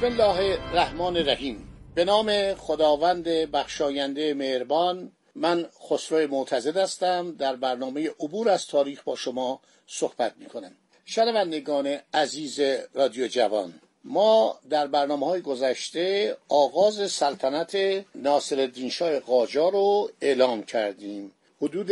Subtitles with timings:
[0.00, 1.68] بسم الله الرحمن الرحیم.
[1.94, 7.34] به نام خداوند بخشاینده مهربان من خسرو معتزد هستم.
[7.38, 10.72] در برنامه عبور از تاریخ با شما صحبت می کنم
[11.04, 12.60] شنوندگان عزیز
[12.94, 21.32] رادیو جوان ما در برنامه های گذشته آغاز سلطنت ناصر شاه قاجار رو اعلام کردیم.
[21.62, 21.90] حدود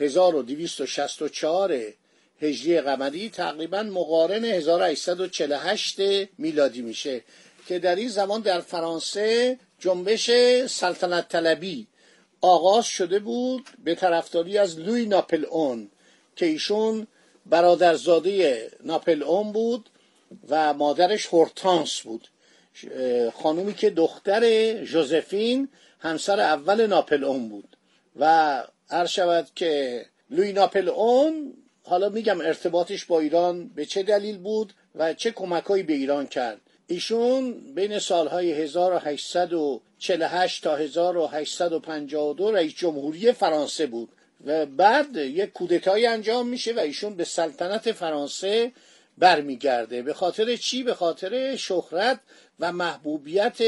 [0.00, 1.80] 1264
[2.40, 6.00] هجری قمری تقریبا مقارن 1848
[6.38, 7.24] میلادی میشه
[7.68, 10.30] که در این زمان در فرانسه جنبش
[10.66, 11.86] سلطنت طلبی
[12.40, 15.90] آغاز شده بود به طرفداری از لوی ناپل اون
[16.36, 17.06] که ایشون
[17.46, 19.90] برادرزاده ناپل اون بود
[20.48, 22.28] و مادرش هورتانس بود.
[23.34, 25.68] خانومی که دختر جوزفین
[26.00, 27.76] همسر اول ناپل اون بود.
[28.16, 31.54] و عرض شود که لوی ناپل اون
[31.88, 36.60] حالا میگم ارتباطش با ایران به چه دلیل بود و چه کمکهایی به ایران کرد.
[36.86, 44.08] ایشون بین سالهای 1848 تا 1852 رئیس جمهوری فرانسه بود
[44.46, 48.72] و بعد یک کودتایی انجام میشه و ایشون به سلطنت فرانسه
[49.18, 50.02] برمیگرده.
[50.02, 52.20] به خاطر چی؟ به خاطر شهرت
[52.60, 53.58] و محبوبیت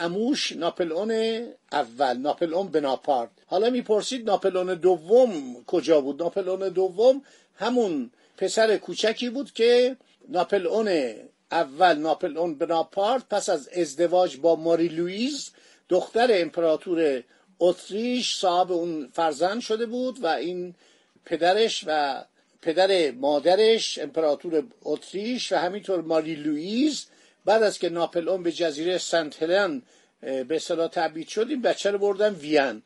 [0.00, 1.42] اموش ناپلئون
[1.72, 3.30] اول ناپلئون بناپارت.
[3.46, 7.22] حالا می‌پرسید ناپلئون دوم کجا بود؟ ناپلئون دوم
[7.56, 9.96] همون پسر کوچکی بود که
[10.28, 11.14] ناپلئون
[11.52, 15.50] اول ناپلئون بناپارت پس از ازدواج با ماری لوئیز
[15.88, 17.22] دختر امپراتور
[17.58, 20.74] اتریش صاحب اون فرزند شده بود و این
[21.24, 22.24] پدرش و
[22.64, 27.06] پدر مادرش امپراتور اتریش و همینطور ماری لوئیز.
[27.44, 29.82] بعد از که ناپلئون به جزیره سنت هلن
[30.20, 32.82] به اصطلاح تبعید شد این بچه رو بردن وین.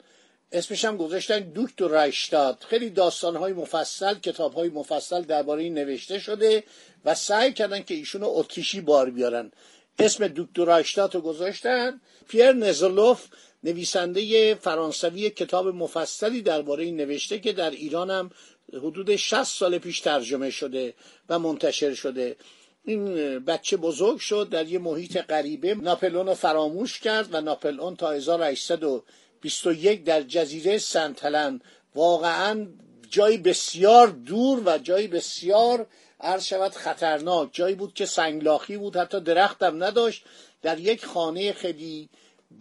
[0.52, 1.40] اسمش هم گذاشتن
[1.76, 2.64] دو رایشتاد.
[2.68, 6.64] خیلی داستانهای مفصل کتابهای مفصل درباره این نوشته شده
[7.04, 9.52] و سعی کردن که ایشون رو اتریشی بار بیارن.
[9.98, 12.00] اسم دو رایشتاد رو گذاشتن.
[12.28, 13.28] پیر نزلوف
[13.64, 18.30] نویسنده فرانسوی کتاب مفصلی درباره این نوشته که در ایران هم
[18.72, 20.94] حدود 60 سال پیش ترجمه شده
[21.28, 22.36] و منتشر شده.
[22.84, 25.74] این بچه بزرگ شد در یه محیط غریبه.
[25.74, 31.60] ناپلون رو فراموش کرد و ناپلئون تا 1821 در جزیره سنت هلن
[31.94, 32.66] واقعا
[33.10, 35.86] جایی بسیار دور و جایی بسیار
[36.20, 37.48] عرض شود خطرناک.
[37.52, 40.24] جایی بود که سنگلاخی بود حتی درختم نداشت.
[40.62, 42.08] در یک خانه خیلی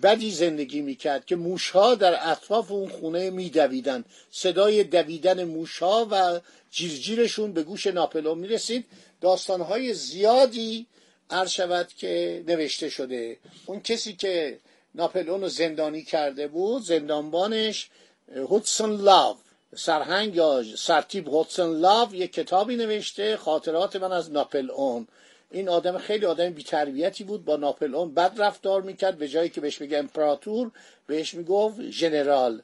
[0.03, 4.05] بدی زندگی می‌کرد که موشها در اطراف اون خونه میدویدن.
[4.31, 6.39] صدای دویدن موشها و
[6.71, 8.85] جیرجیرشون به گوش ناپلون می‌رسید.
[9.21, 10.87] داستانهای زیادی
[11.29, 13.37] عرض شود که نوشته شده.
[13.65, 14.59] اون کسی که
[14.95, 17.89] ناپلئون رو زندانی کرده بود زندانبانش
[18.35, 19.37] هودسون لاو
[19.75, 25.07] سرهنگ یا سرتیب هودسون لاو یک کتابی نوشته خاطرات من از ناپلئون
[25.51, 29.17] این آدم خیلی آدم بیتربیتی بود با ناپلئون بد رفتار می‌کرد.
[29.17, 30.71] به جایی که بهش بگه امپراتور
[31.07, 32.61] بهش می‌گفت ژنرال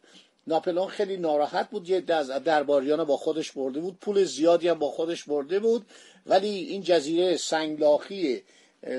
[0.48, 3.98] ناپلئون خیلی ناراحت بود یه از درباریان با خودش برده بود.
[4.02, 5.86] پول زیادی هم با خودش برده بود.
[6.26, 8.44] ولی این جزیره سنگلاخی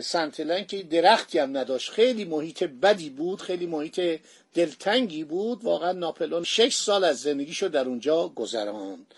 [0.03, 1.91] سنتلن که درختی هم نداشت.
[1.91, 4.21] خیلی محیط بدی بود خیلی محیط
[4.55, 5.65] دلتنگی بود.
[5.65, 9.15] واقعا ناپلئون شش سال از زندگیشو در اونجا گذراند.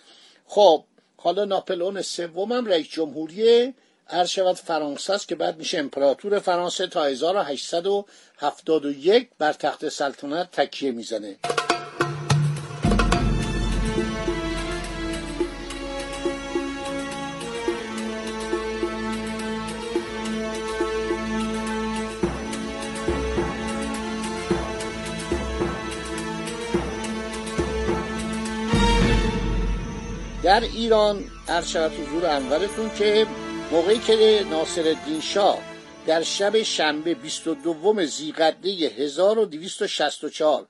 [0.47, 0.84] خب
[1.16, 3.74] حالا ناپلئون سومم رئیس جمهوری
[4.11, 10.93] عرض شود فرانسه است که بعد میشه امپراتور فرانسه تا 1871 بر تخت سلطنت تکیه
[10.93, 11.37] می‌زنه.
[30.43, 33.27] در ایران عرض شود حضور انورتون که
[33.71, 35.59] موقعی که ناصر الدین شاه
[36.07, 40.66] در شب شنبه 22 زیقده 1264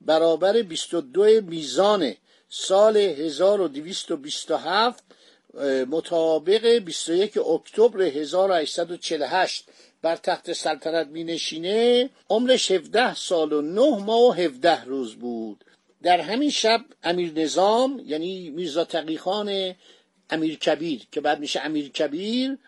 [0.00, 2.14] برابر 22 میزان
[2.48, 5.04] سال 1227
[5.90, 9.64] مطابق 21 اکتبر 1848
[10.02, 15.64] بر تخت سلطنت می نشینه عمرش 17 سال و 9 ماه و 17 روز بود.
[16.02, 19.74] در همین شب امیر نظام یعنی میرزا تقیخان
[20.30, 22.58] امیر کبیر که بعد میشه امیر کبیر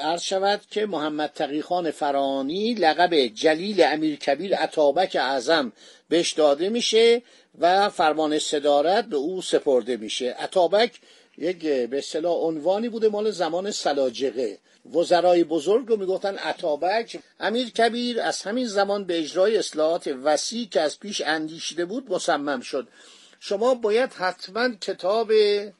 [0.00, 5.72] عرض شود که محمد تقیخان فرانی لقب جلیل امیر کبیر عطابک اعظم
[6.08, 7.22] بهش داده میشه
[7.58, 10.30] و فرمان صدارت به او سپرده میشه.
[10.30, 11.00] عطابک
[11.38, 14.58] یک به اصطلاح عنوانی بوده مال زمان سلاجقه.
[14.94, 17.18] وزرای بزرگ رو می‌گفتن عطابک.
[17.40, 22.60] امیر کبیر از همین زمان به اجرای اصلاحات وسیع که از پیش اندیشیده بود مصمم
[22.60, 22.88] شد.
[23.40, 25.32] شما باید حتما کتاب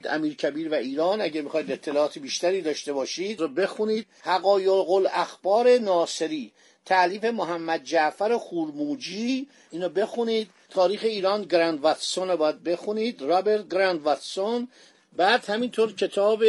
[0.04, 4.06] امیر کبیر و ایران اگر می‌خواید اطلاعات بیشتری داشته باشید رو بخونید.
[4.22, 6.52] حقایق الاخبار ناصری
[6.84, 10.48] تعلیف محمد جعفر خورموجی اینو بخونید.
[10.70, 13.22] تاریخ ایران گرند واتسون رو باید بخونید.
[13.22, 14.68] رابرت گرند واتسون.
[15.16, 16.44] بعد همینطور کتاب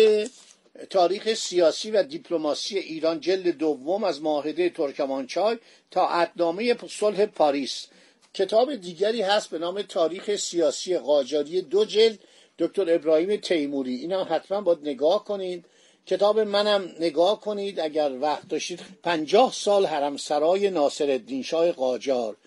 [0.89, 5.57] تاریخ سیاسی و دیپلماسی ایران جلد دوم از معاهده ترکمانچای
[5.91, 7.87] تا عدنامه صلح پاریس.
[8.33, 12.19] کتاب دیگری هست به نام تاریخ سیاسی قاجاری دو جلد
[12.59, 13.95] دکتر ابراهیم تیموری.
[13.95, 15.65] اینا حتما باید نگاه کنید.
[16.05, 18.79] کتاب منم نگاه کنید اگر وقت داشتید.
[19.03, 22.37] پنجاه سال حرمسرای ناصر الدین شاه قاجار.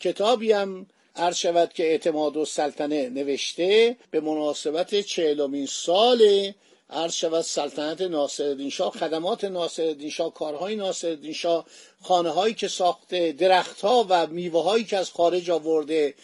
[0.00, 0.86] کتابی هم
[1.16, 3.96] عرض شود که اعتماد و سلطنه نوشته.
[4.10, 6.52] به مناسبت چهلمین سال
[6.92, 11.66] عرض شود سلطنت ناصرالدین شاه خدمات ناصرالدین شاه کارهای ناصرالدین شاه
[12.02, 16.14] خانه هایی که ساخته درخت ها و میوه هایی که از خارج آورده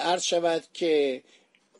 [0.00, 1.22] عرض شود که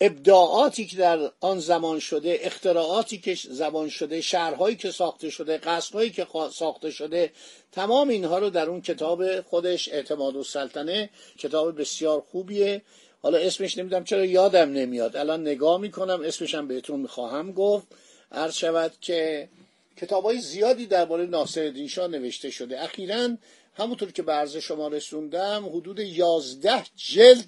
[0.00, 6.10] ابداعاتی که در آن زمان شده اختراعاتی که زمان شده شهرهایی که ساخته شده قصرهایی
[6.10, 7.32] که ساخته شده
[7.72, 12.82] تمام اینها رو در اون کتاب خودش اعتماد و سلطنه کتاب بسیار خوبیه.
[13.22, 15.16] حالا اسمش نمی‌دونم چرا یادم نمیاد.
[15.16, 17.86] الان نگاه می‌کنم اسمشم بهتون می‌خواهم گفت.
[18.34, 19.48] عرض شود که
[19.96, 22.82] کتاب های زیادی درباره ناصر شاه نوشته شده.
[22.82, 23.28] اخیرا
[23.74, 27.46] همونطور که به عرض شما رسوندم حدود یازده جلد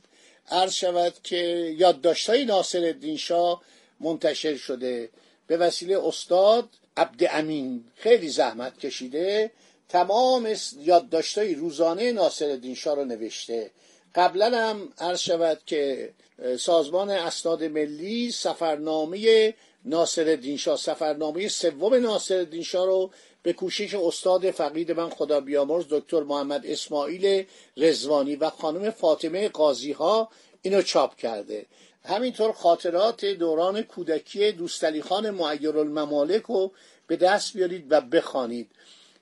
[0.49, 3.63] عرض شود که یادداشت‌های ناصر الدین شاه
[4.01, 5.09] منتشر شده.
[5.47, 9.51] به وسیله استاد عبد امین خیلی زحمت کشیده
[9.89, 13.71] تمام یادداشت‌های روزانه ناصر شاه رو نوشته.
[14.15, 16.13] قبلا هم عرض شود که
[16.59, 19.55] سازمان اسناد ملی سفرنامه
[19.87, 20.77] ناصر شاه.
[20.77, 23.11] سفرنامه سوم ناصر شاه رو
[23.43, 27.45] به کوشش استاد فقید من خدا بیامرز دکتر محمد اسماعیل
[27.77, 30.29] رزوانی و خانم فاطمه قاضی ها
[30.63, 31.67] اینو چاپ کرده.
[32.05, 36.73] همینطور خاطرات دوران کودکی دوستالی خان معیر الممالک رو
[37.07, 38.71] به دست بیارید و بخوانید.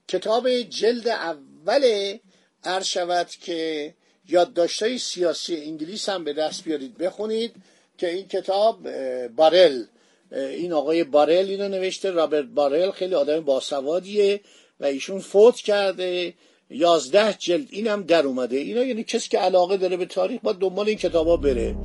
[0.08, 2.16] کتاب جلد اول
[2.64, 3.94] عرض شود که
[4.28, 6.98] یادداشتهای سیاسی انگلیس هم به دست بیارید.
[6.98, 7.54] بخونید
[7.98, 8.90] که این کتاب
[9.28, 9.84] بارل.
[10.32, 14.40] این آقای بارل اینو نوشته رابرت بارل خیلی آدم باسوادیه
[14.80, 16.34] و ایشون فوت کرده.
[16.70, 18.56] یازده جلد اینم در اومده.
[18.56, 21.76] اینا یعنی کسی که علاقه داره به تاریخ با دنبال این کتابا بره.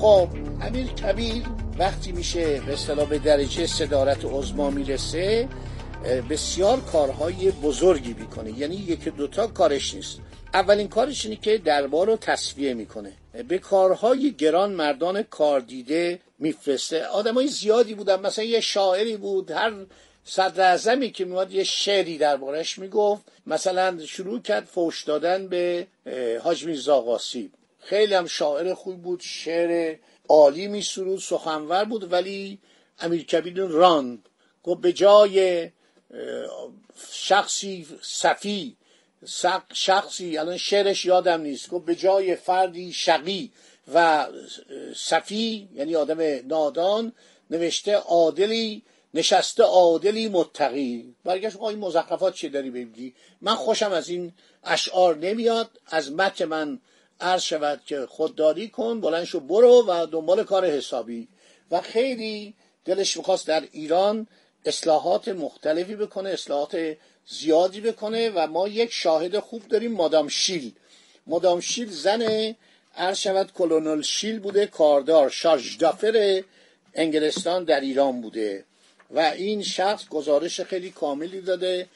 [0.00, 0.28] خب
[0.62, 1.42] امیر کبیر
[1.80, 5.48] وقتی میشه به اصطلاح به درجه صدارت عظما می‌رسه
[6.30, 8.58] بسیار کارهای بزرگی می‌کنه.
[8.58, 10.18] یعنی یک دوتا کارش نیست.
[10.54, 13.12] اولین کارش اینه که دربار رو تصویه می‌کنه.
[13.48, 17.04] به کارهای گران مردان کاردیده میفرسته.
[17.04, 18.20] آدمای زیادی بودن.
[18.20, 19.50] مثلا یه شاعری بود.
[19.50, 19.72] هر
[20.24, 23.22] صدر اعظمی که میاد یه شعری دربارش می‌گفت.
[23.46, 25.86] مثلا شروع کرد فوش دادن به
[26.42, 27.18] حاج میرزا
[27.78, 29.20] خیلی هم شاعر خوب بود.
[29.24, 29.96] شعر
[30.30, 32.58] عالی می سرود سخنور بود ولی
[32.98, 34.22] امیر کبیر ران
[34.62, 35.68] گفت به جای
[37.10, 38.76] شخصی صفی
[39.72, 41.70] شخصی الان شعرش یادم نیست.
[41.70, 43.52] گفت به جای فردی شقی
[43.94, 44.26] و
[44.96, 47.12] صفی یعنی آدم نادان
[47.50, 48.82] نوشته عادلی
[49.14, 51.14] نشسته عادلی متقی.
[51.24, 54.32] برگشت این مزخرفات چی داری بگی من خوشم از این
[54.64, 56.80] اشعار نمیاد از مت من
[57.20, 61.28] عرض شود که خودداری کن بلند شو برو و دنبال کار حسابی.
[61.70, 64.26] و خیلی دلش می‌خواست در ایران
[64.64, 66.96] اصلاحات مختلفی بکنه اصلاحات
[67.26, 70.72] زیادی بکنه و ما یک شاهد خوب داریم مادام شیل.
[71.26, 72.54] مادام شیل زن
[72.96, 76.42] عرض شود کلونل شیل بوده کاردار شارژ دافر
[76.94, 78.64] انگلستان در ایران بوده.
[79.10, 81.88] و این شخص گزارش خیلی کاملی داده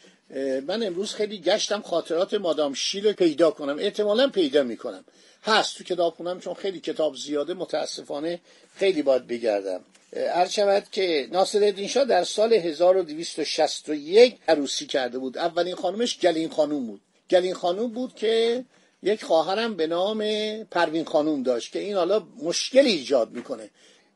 [0.66, 3.78] من امروز خیلی گشتم خاطرات مادام شیل پیدا کنم.
[3.78, 5.04] احتمالا پیدا می‌کنم.
[5.42, 8.40] هست تو کتاب خونم چون خیلی کتاب زیاده متاسفانه
[8.76, 9.80] خیلی باید بگردم.
[10.16, 10.58] عرض
[10.92, 15.38] که ناصر الدین در سال 1261 عروسی کرده بود.
[15.38, 17.00] اولین خانومش گلین خانوم بود.
[17.30, 18.64] گلین خانوم بود که
[19.02, 20.24] یک خواهرم به نام
[20.64, 23.70] پروین خانوم داشت که این حالا مشکلی ایجاد می‌کنه.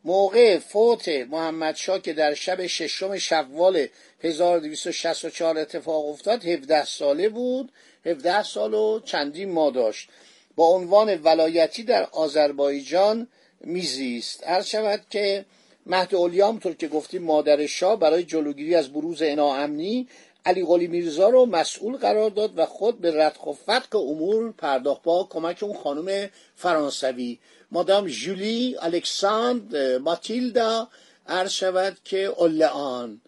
[0.09, 3.87] موقع فوت محمد شا که در شب ششم شوال
[4.21, 7.73] 1264 اتفاق افتاد 17 ساله بود.
[8.07, 10.09] 17 سال و چندین ماه داشت.
[10.57, 13.29] با عنوان ولایتی در آذربایجان
[13.61, 14.47] میزیست.
[14.47, 15.45] هر شود که
[15.87, 20.09] مهد اولیام طور که گفتیم مادر شاه برای جلوگیری از بروز ناامنی
[20.47, 25.03] علی قلی میرزا رو مسئول قرار داد و خود به ردخ و فتق امور پرداخت
[25.03, 27.39] با کمک اون خانم فرانسوی.
[27.71, 30.89] مادام جولی الکساندر ماتیلدا
[31.27, 33.21] عرض شود که اولعان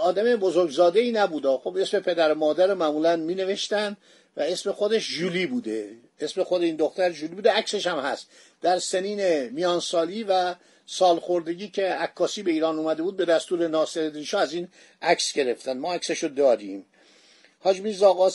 [0.00, 3.96] آدم بزرگزاده ای نبوده خب اسم پدر مادر معمولا می نوشتن
[4.36, 5.90] و اسم خودش جولی بوده.
[6.20, 7.52] اسم خود این دختر جولی بوده.
[7.52, 8.26] عکسش هم هست.
[8.62, 10.54] در سنین میانسالی و
[10.92, 14.68] سالخوردگی که عکاسی به ایران اومده بود به دستور ناصرالدین شاه از این
[15.02, 15.78] عکس گرفتن.
[15.78, 16.84] ما عکسشو داریم.
[17.60, 18.30] حاج میرزا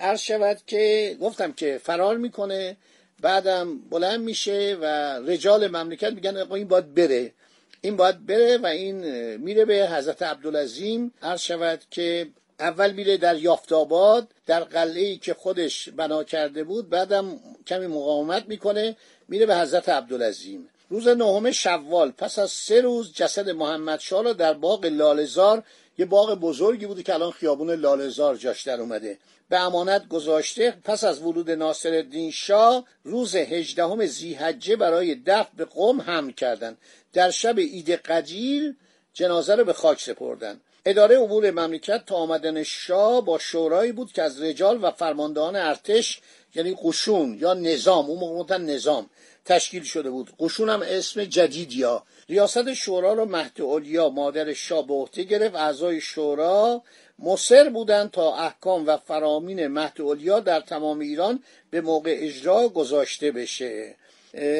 [0.00, 2.76] عرض شود که گفتم که فرار می‌کنه
[3.20, 4.84] بعدم بلند میشه و
[5.26, 7.32] رجال مملکت میگن این باید بره.
[7.80, 8.96] این باید بره و این
[9.36, 11.12] میره به حضرت عبدالعظیم.
[11.22, 12.26] عرض شود که
[12.60, 18.96] اول میره در یافتاباد در قلعه که خودش بنا کرده بود بعدم کمی مقاومت می‌کنه
[19.28, 20.68] میره به حضرت عبدالعظیم.
[20.94, 25.62] روز نهم شوال پس از سه روز جسد محمد شاه را در باغ لالزار
[25.98, 29.18] یه باغ بزرگی بوده که الان خیابون لالزار جاش در اومده.
[29.48, 36.00] به امانت گذاشته پس از ورود ناصر شاه روز هجدهم زیحجه برای دفع به قوم
[36.00, 36.78] حمل کردند.
[37.12, 38.74] در شب عید قجیل
[39.14, 40.60] جنازه را به خاک سپردند.
[40.86, 46.20] اداره امور مملکت تا آمدن شاه با شورایی بود که از رجال و فرماندهان ارتش
[46.54, 49.10] یعنی قشون یا نظام اون موقع نظام
[49.44, 50.30] تشکیل شده بود.
[50.38, 55.54] قشون هم اسم جدید یا ریاست شورا را مهد اولیا مادر شاه به عهده گرفت.
[55.54, 56.82] اعضای شورا
[57.18, 63.30] مصر بودند تا احکام و فرامین مهد اولیا در تمام ایران به موقع اجرا گذاشته
[63.30, 63.94] بشه.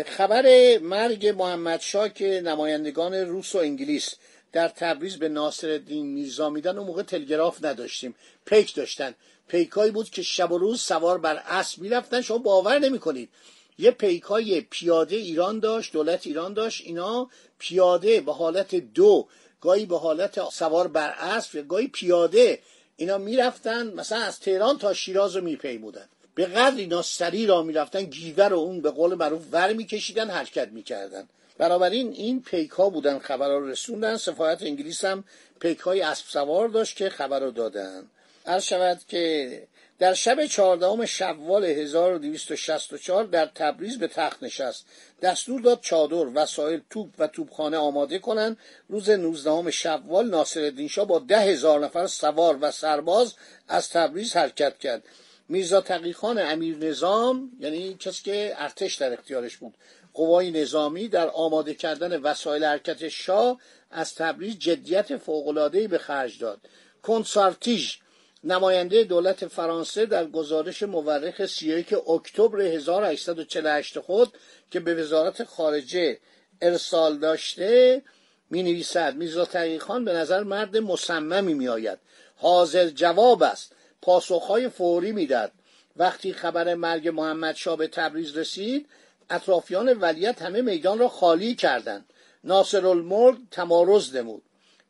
[0.06, 4.14] خبر مرگ محمد شاه که نمایندگان روس و انگلیس
[4.52, 8.14] در تبریز به ناصر الدین میرزا میدن اون موقع تلگراف نداشتیم.
[8.44, 9.14] پیک داشتن.
[9.48, 12.20] پیکایی بود که شب و روز سوار بر اسب می‌رفتن.
[12.20, 13.28] شما باور نمی‌کنید.
[13.78, 19.26] یه پیکای پیاده ایران داشت دولت ایران داشت اینا پیاده به حالت دو
[19.60, 22.58] گاهی به حالت سوار بر اسب گاهی پیاده.
[22.96, 26.08] اینا می‌رفتن مثلا از تهران تا شیراز رو میپیمودن.
[26.34, 30.68] به قدر اینا سری را می‌رفتن گیور رو اون به قول معروف ور میکشیدن حرکت
[30.68, 31.28] می‌کردن.
[31.58, 34.16] بنابراین این پیک ها بودن خبر رو رسوندن.
[34.16, 35.24] سفارت انگلیس هم
[35.60, 38.06] پیک های اسب سوار داشت که خبر رو دادن.
[38.46, 39.62] عرض شود که
[39.98, 44.86] در شب چهاردهم شوال 1264 در تبریز به تخت نشست.
[45.22, 48.56] دستور داد چادر وسایل توپ و توپخانه آماده کنند.
[48.88, 53.34] روز 19 شوال ناصرالدین شاه با ده هزار نفر سوار و سرباز
[53.68, 55.02] از تبریز حرکت کرد.
[55.48, 59.74] میرزا تقیخان امیر نظام یعنی کسی که ارتش در اختیارش بود
[60.14, 63.60] قوای نظامی در آماده کردن وسایل حرکت شاه
[63.90, 66.60] از تبریز جدیت فوق‌العاده‌ای به خرج داد.
[67.02, 67.96] کنسارتیژ
[68.44, 74.32] نماینده دولت فرانسه در گزارش مورخ 31 اکتبر 1848 خود
[74.70, 76.18] که به وزارت خارجه
[76.62, 78.02] ارسال داشته
[78.50, 79.48] می نویسد میرزا
[79.80, 81.98] خان به نظر مرد مصممی می آید
[82.36, 83.72] حاضر جواب است.
[84.02, 85.52] پاسخهای فوری می‌داد
[85.96, 88.88] وقتی خبر مرگ محمد شاه به تبریز رسید
[89.30, 92.04] اطرافیان ولیت همه میدان را خالی کردند.
[92.44, 94.42] ناصر الملک تمارز نمود.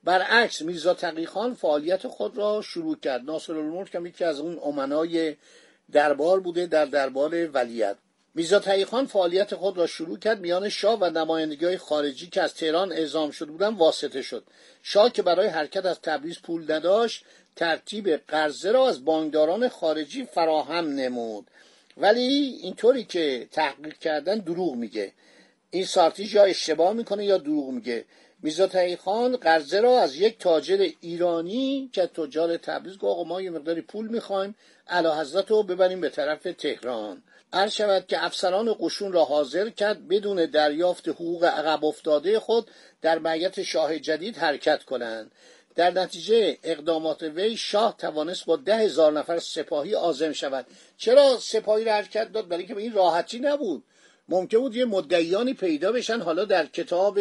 [0.05, 3.25] برعکس میرزا تقیخان فعالیت خود را شروع کرد.
[3.25, 5.37] ناصر الملک هم یکی از اون امنای
[5.93, 7.97] دربار بوده در دربار ولیت
[8.35, 10.41] میرزا تقیخان فعالیت خود را شروع کرد.
[10.41, 14.45] میان شاه و نمایندگی خارجی که از تهران اعزام شده بودند واسطه شد.
[14.83, 17.25] شاه که برای حرکت از تبریز پول نداشت
[17.57, 21.47] ترتیب قرضه را از بانکداران خارجی فراهم نمود.
[21.97, 25.13] ولی اینطوری که تحقیق کردن دروغ میگه.
[25.71, 28.05] این سارتیش یا اشتباه می‌کنه یا دروغ میگه.
[28.45, 33.51] میرزا خان قرضه را از یک تاجر ایرانی که تجار تبریز گفت آقا ما یه
[33.51, 34.55] مقداری پول می‌خوایم
[34.89, 37.23] علا حضرت رو ببریم به طرف تهران.
[37.53, 42.71] عرض شود که افسران قشون را حاضر کرد بدون دریافت حقوق عقب افتاده خود
[43.03, 45.31] در معیت شاه جدید حرکت کنند.
[45.75, 50.67] در نتیجه اقدامات وی شاه توانست با ده هزار نفر سپاهی آزم شود.
[50.97, 53.85] چرا سپاهی را حرکت داد؟ برای که این راحتی نبود.
[54.29, 57.19] ممکن بود یه مدعیانی پیدا بشن حالا در کتاب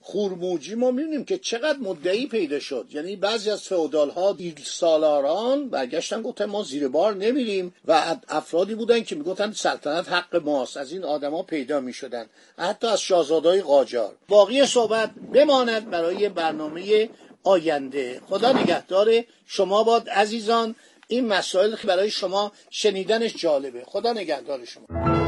[0.00, 2.86] خورموجی ما می‌بینیم که چقدر مدعی پیدا شد.
[2.90, 9.00] یعنی بعضی از فئودال ها سالاران برگشتن گفتن ما زیر بار نمیریم و افرادی بودن
[9.00, 10.76] که می‌گفتن سلطنت حق ماست.
[10.76, 12.26] از این آدما پیدا می‌شدن.
[12.58, 14.14] حتی از شاهزادای قاجار.
[14.28, 17.08] باقی صحبت بماند برای برنامه
[17.44, 18.20] آینده.
[18.28, 20.74] خدا نگهدار شما باد عزیزان.
[21.08, 23.82] این مسائل برای شما شنیدنش جالبه.
[23.86, 25.27] خدا نگهدار شما.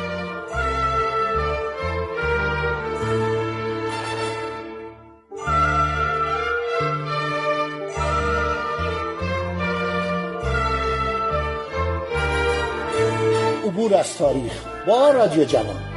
[14.21, 14.51] تاریخ
[14.87, 15.90] با رادیو جوان.